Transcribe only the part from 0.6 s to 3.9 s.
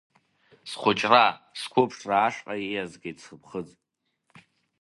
Схәыҷра, сқәыԥшра ашҟа ииазгеит сыԥхыӡ.